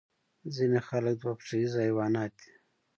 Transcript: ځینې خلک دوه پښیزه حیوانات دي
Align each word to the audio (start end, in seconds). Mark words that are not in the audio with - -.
ځینې 0.55 0.79
خلک 0.87 1.15
دوه 1.21 1.33
پښیزه 1.39 1.79
حیوانات 1.85 2.31
دي 2.41 2.51